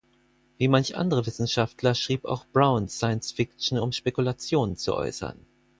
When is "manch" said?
0.67-0.95